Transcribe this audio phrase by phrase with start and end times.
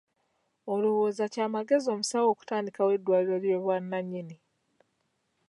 [0.73, 4.35] Olowooza kya magezi omusawo okutandikawo eddwaliro ly'obwannannyini?